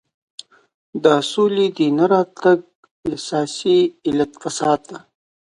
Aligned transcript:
د 1.03 1.05
سولې 1.31 1.67
د 1.77 1.79
نه 1.97 2.05
راتګ 2.11 2.57
اساسي 3.15 3.79
علت 4.07 4.31
فساد 4.43 4.79
دی. 4.89 4.97